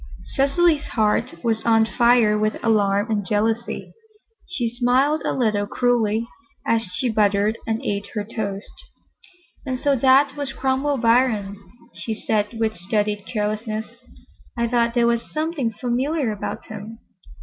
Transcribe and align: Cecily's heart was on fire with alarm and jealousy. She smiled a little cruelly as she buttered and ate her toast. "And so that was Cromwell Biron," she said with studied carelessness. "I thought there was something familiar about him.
Cecily's 0.33 0.85
heart 0.97 1.43
was 1.43 1.63
on 1.63 1.85
fire 1.85 2.35
with 2.35 2.57
alarm 2.63 3.11
and 3.11 3.23
jealousy. 3.23 3.93
She 4.47 4.67
smiled 4.67 5.21
a 5.23 5.31
little 5.31 5.67
cruelly 5.67 6.27
as 6.65 6.81
she 6.93 7.07
buttered 7.07 7.55
and 7.67 7.85
ate 7.85 8.07
her 8.15 8.23
toast. 8.23 8.73
"And 9.63 9.77
so 9.77 9.95
that 9.95 10.35
was 10.35 10.53
Cromwell 10.53 10.97
Biron," 10.97 11.55
she 11.93 12.15
said 12.15 12.57
with 12.59 12.75
studied 12.77 13.27
carelessness. 13.31 13.91
"I 14.57 14.67
thought 14.67 14.95
there 14.95 15.05
was 15.05 15.31
something 15.31 15.71
familiar 15.71 16.31
about 16.31 16.65
him. 16.65 16.97